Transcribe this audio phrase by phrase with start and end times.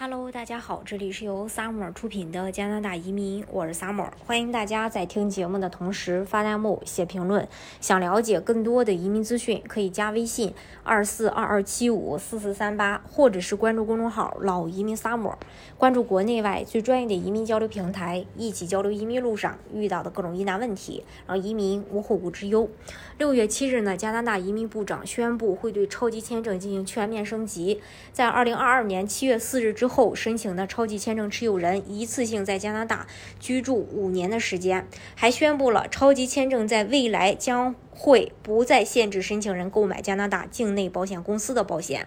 [0.00, 7.48] Hello，大家好，这里是由 Summer 出品的加拿大移民，我是 Summer，欢迎大家在听节目的同时发弹幕、写评论。
[7.80, 15.34] 想了解更多的移民资讯，可以加微信二四二二七五四四三八，或者是关注公众号“老移民 Summer”，
[15.76, 22.70] 关注国内外最专业的移民交流平台，一起交流移民路上遇到的各种疑难问题，让移民无后顾之忧。
[23.18, 27.80] 六月七日呢，加拿大移民部长宣布会对超级签证进行全面升级，
[28.12, 33.06] 在二零二二年七月四日之后申请的超级签证持有人一次性在加拿大
[33.40, 42.06] 居住五年的时间，还宣布了超级签证在未来将会不再限制申请人购买加拿大境内保险公司的保险，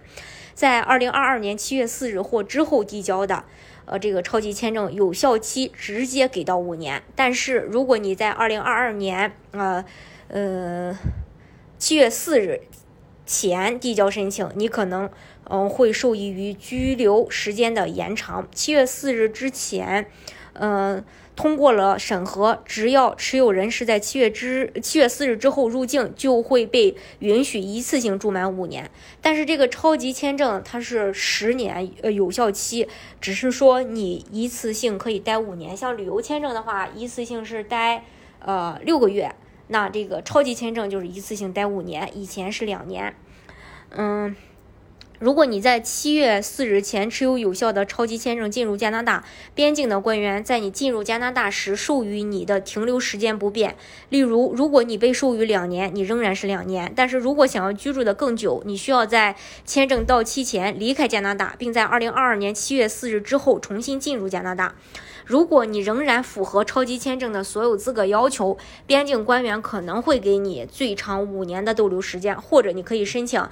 [0.54, 3.44] 在二零二二年七月四日或之后递交的，
[3.84, 9.84] 呃，这个超级签证有效期直接给到五年，但是如果你在二零二二年，呃，
[10.28, 10.96] 呃，
[11.78, 12.62] 七月四日。
[13.32, 15.08] 前递交申请，你可能
[15.48, 18.46] 嗯会受益于居留时间的延长。
[18.52, 20.06] 七月四日之前，
[20.52, 21.02] 嗯
[21.34, 28.90] 通过了审核，只要持有人是在七月之七月四日之后入境，就会被允许一次性住满五年。
[29.22, 32.86] 但是这个超级签证它是十年呃有效期，
[33.18, 35.74] 只是说你一次性可以待五年。
[35.74, 38.04] 像旅游签证的话，一次性是待
[38.40, 39.34] 呃六个月。
[39.68, 43.14] 那这个超级签证就是一次性待五年，以前是两年。
[43.94, 44.34] 嗯，
[45.18, 49.22] 如果你在七月四日前持有有效的超级签证进入加拿大，
[49.54, 53.76] 边境的官员在你进入加拿大时授予你的停留时间不变。
[54.08, 56.92] 例如，如果你被授予两年，你仍然是两年。
[56.96, 64.74] 但是如果想要居住的更久，你需要在签证到期前离开加拿大，并在二零二二年七月四日之后重新进入加拿大。
[65.24, 68.56] 如果你仍然符合超级签证的所有资格要求，
[68.86, 73.42] 边境官员可能会给你最长五年的逗留时间，或者你可以申请，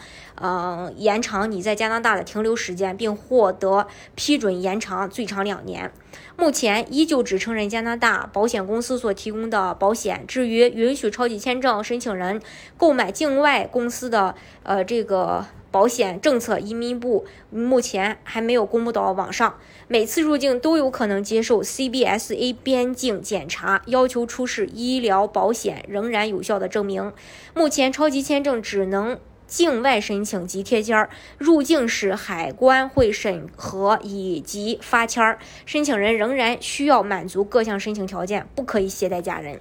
[0.41, 5.93] 嗯，延长你在加拿大的停留时间，并获得批准延长最长两年。
[6.37, 10.25] 目前依旧只承认加拿大保险公司所提供的保险。
[10.27, 12.41] 至于允许超级签证申请人
[12.77, 15.47] 购买境外公司的，呃，这个。
[15.71, 19.55] 保险政策，移民部目前还没有公布到网上。
[19.89, 27.13] 每次入境都有可能接受 CBSA 边境检查，要求出示医疗保险仍然有效的证明。
[27.55, 35.39] 目前超级签证只能境外申请及贴签儿，入境时海关会审核以及发签儿。
[35.67, 39.61] 申请人仍然需要满足各项申请条件，不可以携带家人。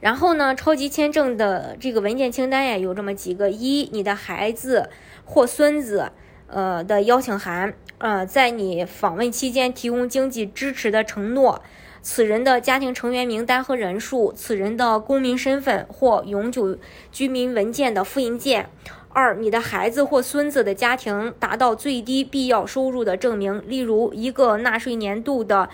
[0.00, 4.88] 然后呢，超级签证的这个文件清单呀，有这么几个：一，你的孩子
[5.24, 6.12] 或孙子，
[6.46, 11.60] 呃的邀请函，呃，在你访问期间提供经济支持的承诺，
[12.00, 16.78] 此人的家庭成员名单和人数，此人的公民身份或永久
[17.10, 18.66] 居民文件的复印件；
[19.08, 25.68] 二，你的孩子或孙子的家庭达到最低必要收入的证明，例如一个纳税年度的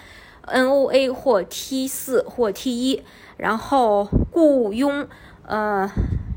[0.46, 3.02] NOA 或 T 四或 T 一。
[3.36, 5.08] 然后雇佣，
[5.44, 5.90] 呃，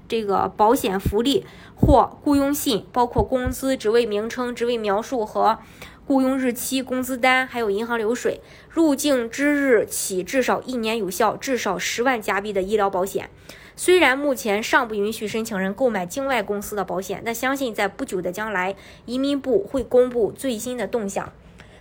[0.07, 1.45] 这个保险福利
[1.75, 5.59] 或雇佣信，包括工资、职位名称、职位描述和
[6.07, 8.41] 雇佣日期、工资单，还有银行流水。
[8.69, 13.29] 入境之日起至少一年有效、至少十万加币的医疗保险。
[13.75, 18.75] 虽然目前尚不允许申请人购买境外公司的保险，但相信在不久的将来，
[19.05, 21.31] 移民部会公布最新的动向。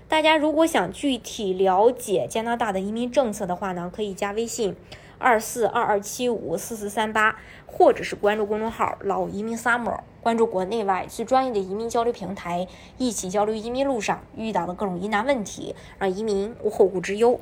[0.09, 4.77] 大家如果想具体了解加拿大的移民政策的话呢，可以加微信。
[5.19, 12.69] 二四二二七五四四三八，或者是关注公众号“老移民 summer”，关注国内外最专业的移民交流平台，
[12.99, 17.41] 一起交流移民路上遇到的各种疑难问题，让移民无后顾之忧。